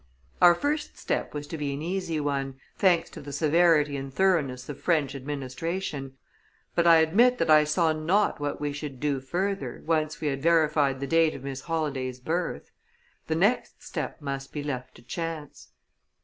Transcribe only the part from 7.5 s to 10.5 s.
I saw not what we should do further, once we had